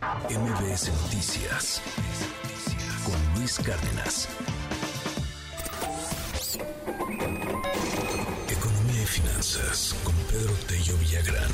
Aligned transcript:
MBS 0.00 0.90
Noticias 1.02 1.82
con 3.04 3.38
Luis 3.38 3.58
Cárdenas. 3.58 4.28
Economía 8.48 9.02
y 9.02 9.06
finanzas 9.06 9.94
con 10.02 10.14
Pedro 10.30 10.54
Tello 10.66 10.96
Villagrán. 10.96 11.50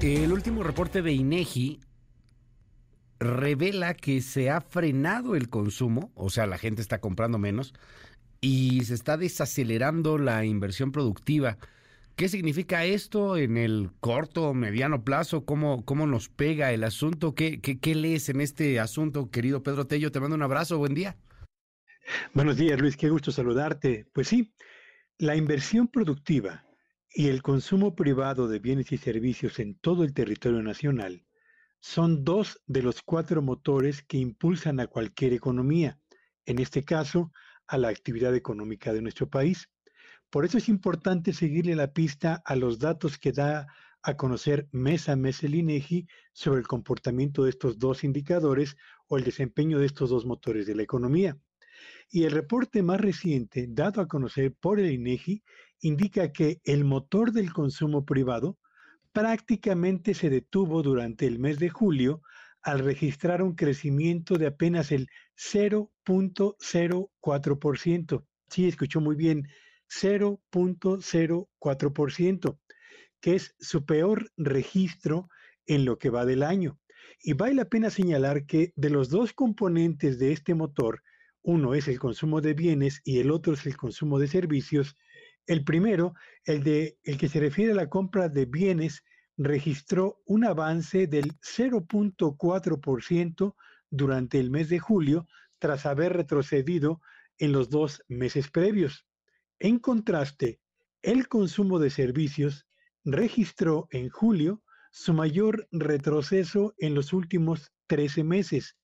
El 0.00 0.32
último 0.32 0.62
reporte 0.62 1.02
de 1.02 1.12
INEGI 1.12 1.80
revela 3.18 3.94
que 3.94 4.20
se 4.20 4.50
ha 4.50 4.60
frenado 4.60 5.34
el 5.34 5.48
consumo, 5.48 6.12
o 6.14 6.30
sea, 6.30 6.46
la 6.46 6.58
gente 6.58 6.80
está 6.80 7.00
comprando 7.00 7.38
menos 7.38 7.74
y 8.40 8.84
se 8.84 8.94
está 8.94 9.16
desacelerando 9.16 10.16
la 10.16 10.44
inversión 10.44 10.92
productiva. 10.92 11.58
¿Qué 12.18 12.28
significa 12.28 12.84
esto 12.84 13.36
en 13.36 13.56
el 13.56 13.92
corto 14.00 14.48
o 14.48 14.52
mediano 14.52 15.04
plazo? 15.04 15.44
¿Cómo, 15.44 15.84
¿Cómo 15.84 16.04
nos 16.04 16.28
pega 16.28 16.72
el 16.72 16.82
asunto? 16.82 17.36
¿Qué, 17.36 17.60
qué, 17.60 17.78
qué 17.78 17.94
lees 17.94 18.28
en 18.28 18.40
este 18.40 18.80
asunto, 18.80 19.30
querido 19.30 19.62
Pedro 19.62 19.86
Tello? 19.86 20.10
Te 20.10 20.18
mando 20.18 20.34
un 20.34 20.42
abrazo, 20.42 20.78
buen 20.78 20.94
día. 20.94 21.16
Buenos 22.34 22.56
días, 22.56 22.80
Luis, 22.80 22.96
qué 22.96 23.08
gusto 23.08 23.30
saludarte. 23.30 24.08
Pues 24.12 24.26
sí, 24.26 24.52
la 25.16 25.36
inversión 25.36 25.86
productiva 25.86 26.64
y 27.14 27.28
el 27.28 27.40
consumo 27.40 27.94
privado 27.94 28.48
de 28.48 28.58
bienes 28.58 28.90
y 28.90 28.98
servicios 28.98 29.60
en 29.60 29.78
todo 29.78 30.02
el 30.02 30.12
territorio 30.12 30.60
nacional 30.60 31.24
son 31.78 32.24
dos 32.24 32.60
de 32.66 32.82
los 32.82 33.00
cuatro 33.00 33.42
motores 33.42 34.02
que 34.02 34.16
impulsan 34.16 34.80
a 34.80 34.88
cualquier 34.88 35.34
economía, 35.34 36.00
en 36.46 36.58
este 36.58 36.82
caso 36.84 37.30
a 37.68 37.78
la 37.78 37.90
actividad 37.90 38.34
económica 38.34 38.92
de 38.92 39.02
nuestro 39.02 39.30
país. 39.30 39.70
Por 40.30 40.44
eso 40.44 40.58
es 40.58 40.68
importante 40.68 41.32
seguirle 41.32 41.74
la 41.74 41.92
pista 41.92 42.42
a 42.44 42.54
los 42.54 42.78
datos 42.78 43.16
que 43.16 43.32
da 43.32 43.66
a 44.02 44.16
conocer 44.16 44.68
mes 44.72 45.08
a 45.08 45.16
mes 45.16 45.42
el 45.42 45.54
INEGI 45.54 46.06
sobre 46.32 46.60
el 46.60 46.66
comportamiento 46.66 47.44
de 47.44 47.50
estos 47.50 47.78
dos 47.78 48.04
indicadores 48.04 48.76
o 49.06 49.16
el 49.16 49.24
desempeño 49.24 49.78
de 49.78 49.86
estos 49.86 50.10
dos 50.10 50.26
motores 50.26 50.66
de 50.66 50.74
la 50.74 50.82
economía. 50.82 51.38
Y 52.10 52.24
el 52.24 52.32
reporte 52.32 52.82
más 52.82 53.00
reciente, 53.00 53.66
dado 53.68 54.02
a 54.02 54.08
conocer 54.08 54.54
por 54.54 54.80
el 54.80 54.90
INEGI, 54.92 55.42
indica 55.80 56.32
que 56.32 56.60
el 56.64 56.84
motor 56.84 57.32
del 57.32 57.52
consumo 57.52 58.04
privado 58.04 58.58
prácticamente 59.12 60.14
se 60.14 60.30
detuvo 60.30 60.82
durante 60.82 61.26
el 61.26 61.38
mes 61.38 61.58
de 61.58 61.70
julio 61.70 62.20
al 62.62 62.80
registrar 62.80 63.42
un 63.42 63.54
crecimiento 63.54 64.36
de 64.36 64.48
apenas 64.48 64.92
el 64.92 65.08
0.04%. 65.36 68.24
Sí, 68.48 68.68
escuchó 68.68 69.00
muy 69.00 69.16
bien, 69.16 69.48
0.04%, 69.90 72.58
que 73.20 73.34
es 73.34 73.54
su 73.58 73.84
peor 73.84 74.30
registro 74.36 75.28
en 75.66 75.84
lo 75.84 75.98
que 75.98 76.10
va 76.10 76.24
del 76.24 76.42
año. 76.42 76.78
Y 77.20 77.32
vale 77.32 77.54
la 77.54 77.68
pena 77.68 77.90
señalar 77.90 78.46
que 78.46 78.72
de 78.76 78.90
los 78.90 79.10
dos 79.10 79.32
componentes 79.32 80.18
de 80.18 80.32
este 80.32 80.54
motor, 80.54 81.02
uno 81.42 81.74
es 81.74 81.88
el 81.88 81.98
consumo 81.98 82.40
de 82.40 82.54
bienes 82.54 83.00
y 83.04 83.18
el 83.20 83.30
otro 83.30 83.52
es 83.54 83.66
el 83.66 83.76
consumo 83.76 84.18
de 84.18 84.28
servicios, 84.28 84.96
el 85.46 85.64
primero, 85.64 86.14
el, 86.44 86.62
de, 86.62 86.98
el 87.04 87.16
que 87.16 87.28
se 87.28 87.40
refiere 87.40 87.72
a 87.72 87.76
la 87.76 87.88
compra 87.88 88.28
de 88.28 88.44
bienes, 88.44 89.02
registró 89.36 90.20
un 90.26 90.44
avance 90.44 91.06
del 91.06 91.32
0.4% 91.40 93.54
durante 93.90 94.38
el 94.38 94.50
mes 94.50 94.68
de 94.68 94.78
julio, 94.78 95.26
tras 95.58 95.86
haber 95.86 96.12
retrocedido 96.12 97.00
en 97.38 97.52
los 97.52 97.70
dos 97.70 98.02
meses 98.08 98.50
previos. 98.50 99.07
En 99.60 99.80
contraste, 99.80 100.60
el 101.02 101.26
consumo 101.26 101.80
de 101.80 101.90
servicios 101.90 102.66
registró 103.04 103.88
en 103.90 104.08
julio 104.08 104.62
su 104.92 105.12
mayor 105.12 105.66
retroceso 105.72 106.74
en 106.78 106.94
los 106.94 107.12
últimos 107.12 107.72
13 107.88 108.22
meses. 108.22 108.76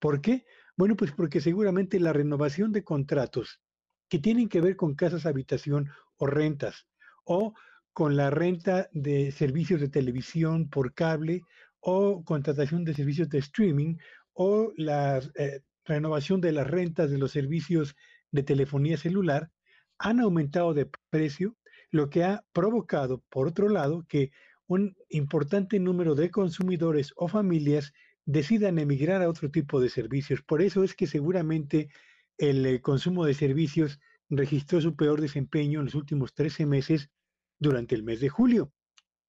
¿Por 0.00 0.20
qué? 0.20 0.44
Bueno, 0.76 0.96
pues 0.96 1.12
porque 1.12 1.40
seguramente 1.40 2.00
la 2.00 2.12
renovación 2.12 2.72
de 2.72 2.82
contratos 2.82 3.60
que 4.08 4.18
tienen 4.18 4.48
que 4.48 4.60
ver 4.60 4.76
con 4.76 4.96
casas 4.96 5.26
habitación 5.26 5.88
o 6.16 6.26
rentas, 6.26 6.88
o 7.24 7.54
con 7.92 8.16
la 8.16 8.30
renta 8.30 8.88
de 8.92 9.30
servicios 9.30 9.80
de 9.80 9.88
televisión 9.88 10.68
por 10.68 10.92
cable, 10.92 11.42
o 11.78 12.24
contratación 12.24 12.84
de 12.84 12.94
servicios 12.94 13.28
de 13.28 13.38
streaming, 13.38 13.96
o 14.32 14.72
la 14.76 15.20
eh, 15.36 15.60
renovación 15.84 16.40
de 16.40 16.50
las 16.50 16.66
rentas 16.66 17.10
de 17.10 17.18
los 17.18 17.30
servicios 17.30 17.94
de 18.32 18.42
telefonía 18.42 18.96
celular, 18.96 19.50
han 20.00 20.18
aumentado 20.18 20.72
de 20.74 20.90
precio, 21.10 21.56
lo 21.90 22.08
que 22.08 22.24
ha 22.24 22.44
provocado, 22.52 23.22
por 23.28 23.46
otro 23.46 23.68
lado, 23.68 24.06
que 24.08 24.32
un 24.66 24.96
importante 25.10 25.78
número 25.78 26.14
de 26.14 26.30
consumidores 26.30 27.12
o 27.16 27.28
familias 27.28 27.92
decidan 28.24 28.78
emigrar 28.78 29.22
a 29.22 29.28
otro 29.28 29.50
tipo 29.50 29.80
de 29.80 29.90
servicios. 29.90 30.40
Por 30.42 30.62
eso 30.62 30.84
es 30.84 30.94
que 30.94 31.06
seguramente 31.06 31.90
el 32.38 32.64
eh, 32.64 32.80
consumo 32.80 33.26
de 33.26 33.34
servicios 33.34 34.00
registró 34.30 34.80
su 34.80 34.96
peor 34.96 35.20
desempeño 35.20 35.80
en 35.80 35.86
los 35.86 35.94
últimos 35.94 36.32
13 36.32 36.64
meses 36.64 37.10
durante 37.58 37.94
el 37.94 38.02
mes 38.02 38.20
de 38.20 38.30
julio. 38.30 38.72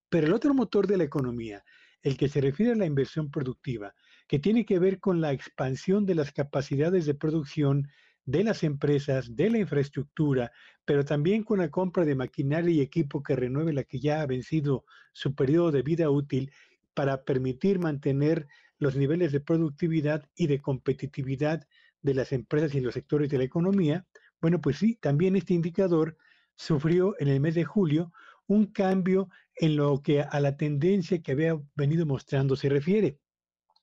Pero 0.10 0.28
el 0.28 0.34
otro 0.34 0.54
motor 0.54 0.88
de 0.88 0.98
la 0.98 1.04
economía, 1.04 1.64
el 2.02 2.16
que 2.16 2.30
se 2.30 2.40
refiere 2.40 2.74
a 2.74 2.76
la 2.76 2.86
inversión 2.86 3.30
productiva, 3.30 3.94
que 4.28 4.40
tiene 4.40 4.66
que 4.66 4.80
ver 4.80 5.00
con 5.00 5.20
la 5.20 5.34
expansión 5.34 6.06
de 6.06 6.16
las 6.16 6.32
capacidades 6.32 7.06
de 7.06 7.16
producción 7.16 7.90
de 8.26 8.44
las 8.44 8.64
empresas, 8.64 9.36
de 9.36 9.50
la 9.50 9.58
infraestructura, 9.60 10.52
pero 10.86 11.06
también 11.06 11.44
con 11.44 11.60
la 11.60 11.70
compra 11.70 12.06
de 12.06 12.16
maquinaria 12.16 12.74
y 12.74 12.82
equipo 12.82 13.24
que 13.24 13.36
renueve 13.36 13.74
la 13.74 13.84
que 13.84 14.00
ya 14.00 14.22
ha 14.22 14.26
vencido 14.26 14.86
su 15.14 15.36
periodo 15.36 15.72
de 15.72 15.82
vida 15.82 16.10
útil 16.10 16.52
para 16.94 17.24
permitir 17.24 17.80
mantener 17.80 18.48
los 18.78 18.96
niveles 18.96 19.32
de 19.32 19.40
productividad 19.40 20.28
y 20.36 20.48
de 20.48 20.60
competitividad 20.60 21.68
de 22.02 22.14
las 22.14 22.32
empresas 22.32 22.74
y 22.76 22.82
los 22.82 22.94
sectores 22.94 23.30
de 23.30 23.38
la 23.38 23.44
economía, 23.44 24.06
bueno, 24.42 24.60
pues 24.60 24.78
sí, 24.78 24.96
también 24.96 25.36
este 25.36 25.54
indicador 25.54 26.18
sufrió 26.56 27.16
en 27.20 27.28
el 27.28 27.40
mes 27.40 27.56
de 27.56 27.64
julio 27.64 28.12
un 28.48 28.66
cambio 28.66 29.30
en 29.56 29.76
lo 29.76 30.02
que 30.02 30.22
a 30.22 30.40
la 30.40 30.58
tendencia 30.58 31.22
que 31.22 31.32
había 31.32 31.60
venido 31.76 32.06
mostrando 32.06 32.56
se 32.56 32.70
refiere. 32.70 33.20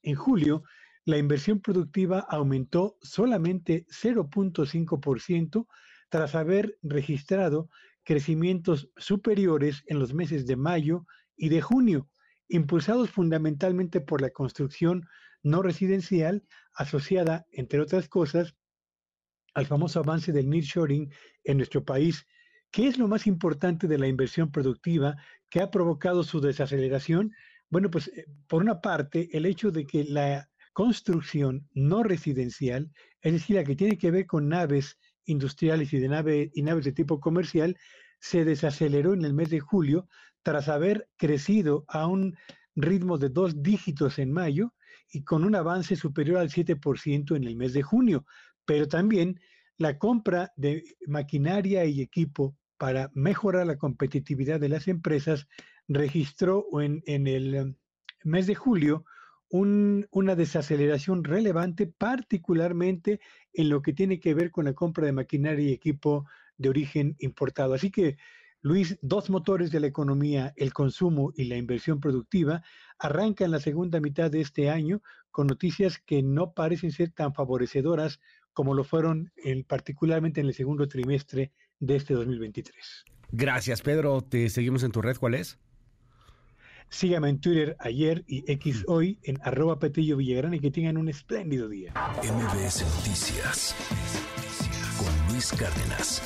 En 0.02 0.16
julio, 0.16 0.64
la 1.08 1.16
inversión 1.16 1.60
productiva 1.60 2.20
aumentó 2.28 2.98
solamente 3.00 3.86
0.5% 3.88 5.66
tras 6.10 6.34
haber 6.34 6.76
registrado 6.82 7.70
crecimientos 8.04 8.90
superiores 8.94 9.84
en 9.86 10.00
los 10.00 10.12
meses 10.12 10.46
de 10.46 10.56
mayo 10.56 11.06
y 11.34 11.48
de 11.48 11.62
junio, 11.62 12.10
impulsados 12.46 13.08
fundamentalmente 13.08 14.02
por 14.02 14.20
la 14.20 14.28
construcción 14.28 15.08
no 15.42 15.62
residencial 15.62 16.44
asociada, 16.74 17.46
entre 17.52 17.80
otras 17.80 18.06
cosas, 18.06 18.54
al 19.54 19.64
famoso 19.64 20.00
avance 20.00 20.30
del 20.30 20.50
nearshoring 20.50 21.10
en 21.42 21.56
nuestro 21.56 21.86
país. 21.86 22.26
¿Qué 22.70 22.86
es 22.86 22.98
lo 22.98 23.08
más 23.08 23.26
importante 23.26 23.88
de 23.88 23.96
la 23.96 24.08
inversión 24.08 24.52
productiva 24.52 25.16
que 25.48 25.62
ha 25.62 25.70
provocado 25.70 26.22
su 26.22 26.42
desaceleración? 26.42 27.32
Bueno, 27.70 27.90
pues 27.90 28.08
eh, 28.08 28.26
por 28.46 28.60
una 28.60 28.82
parte, 28.82 29.30
el 29.32 29.46
hecho 29.46 29.70
de 29.70 29.86
que 29.86 30.04
la 30.04 30.50
construcción 30.78 31.66
no 31.74 32.04
residencial, 32.04 32.92
es 33.20 33.32
decir, 33.32 33.56
la 33.56 33.64
que 33.64 33.74
tiene 33.74 33.98
que 33.98 34.12
ver 34.12 34.28
con 34.28 34.48
naves 34.48 34.96
industriales 35.24 35.92
y, 35.92 35.98
de 35.98 36.06
nave, 36.06 36.52
y 36.54 36.62
naves 36.62 36.84
de 36.84 36.92
tipo 36.92 37.18
comercial, 37.18 37.76
se 38.20 38.44
desaceleró 38.44 39.12
en 39.12 39.24
el 39.24 39.34
mes 39.34 39.50
de 39.50 39.58
julio 39.58 40.08
tras 40.44 40.68
haber 40.68 41.08
crecido 41.16 41.84
a 41.88 42.06
un 42.06 42.36
ritmo 42.76 43.18
de 43.18 43.28
dos 43.28 43.60
dígitos 43.60 44.20
en 44.20 44.30
mayo 44.30 44.72
y 45.10 45.24
con 45.24 45.42
un 45.42 45.56
avance 45.56 45.96
superior 45.96 46.38
al 46.38 46.48
7% 46.48 47.34
en 47.34 47.42
el 47.42 47.56
mes 47.56 47.72
de 47.72 47.82
junio. 47.82 48.24
Pero 48.64 48.86
también 48.86 49.40
la 49.78 49.98
compra 49.98 50.52
de 50.54 50.84
maquinaria 51.08 51.86
y 51.86 52.02
equipo 52.02 52.56
para 52.76 53.10
mejorar 53.14 53.66
la 53.66 53.78
competitividad 53.78 54.60
de 54.60 54.68
las 54.68 54.86
empresas 54.86 55.48
registró 55.88 56.68
en, 56.80 57.02
el 57.04 57.54
em, 57.56 57.74
mes 58.22 58.46
de 58.46 58.54
julio 58.54 59.04
una 59.50 60.34
desaceleración 60.34 61.24
relevante, 61.24 61.86
particularmente 61.86 63.20
en 63.52 63.68
lo 63.68 63.82
que 63.82 63.92
tiene 63.92 64.20
que 64.20 64.34
ver 64.34 64.50
con 64.50 64.66
la 64.66 64.74
compra 64.74 65.06
de 65.06 65.12
maquinaria 65.12 65.68
y 65.68 65.72
equipo 65.72 66.26
de 66.56 66.68
origen 66.68 67.16
importado. 67.18 67.74
Así 67.74 67.90
que, 67.90 68.18
Luis, 68.60 68.98
dos 69.02 69.30
motores 69.30 69.70
de 69.70 69.80
la 69.80 69.86
economía, 69.86 70.52
el 70.56 70.72
consumo 70.72 71.32
y 71.36 71.44
la 71.44 71.56
inversión 71.56 72.00
productiva, 72.00 72.62
arrancan 72.98 73.50
la 73.50 73.60
segunda 73.60 74.00
mitad 74.00 74.30
de 74.30 74.40
este 74.40 74.68
año 74.68 75.00
con 75.30 75.46
noticias 75.46 75.98
que 75.98 76.22
no 76.22 76.52
parecen 76.52 76.90
ser 76.90 77.10
tan 77.10 77.32
favorecedoras 77.32 78.20
como 78.52 78.74
lo 78.74 78.82
fueron 78.82 79.32
particularmente 79.68 80.40
en 80.40 80.48
el 80.48 80.54
segundo 80.54 80.88
trimestre 80.88 81.52
de 81.78 81.96
este 81.96 82.14
2023. 82.14 83.04
Gracias, 83.30 83.82
Pedro. 83.82 84.20
Te 84.20 84.50
seguimos 84.50 84.82
en 84.82 84.90
tu 84.90 85.00
red. 85.00 85.16
¿Cuál 85.16 85.34
es? 85.34 85.58
Sígame 86.90 87.28
en 87.28 87.40
Twitter 87.40 87.76
ayer 87.80 88.24
y 88.26 88.50
X 88.50 88.84
hoy 88.88 89.18
en 89.22 89.38
arroba 89.42 89.78
Petillo 89.78 90.16
Villagrán 90.16 90.54
y 90.54 90.60
que 90.60 90.70
tengan 90.70 90.96
un 90.96 91.08
espléndido 91.08 91.68
día. 91.68 91.92
MBS 92.22 92.82
Noticias 92.96 93.74
con 94.98 95.32
Luis 95.32 95.52
Cárdenas. 95.52 96.22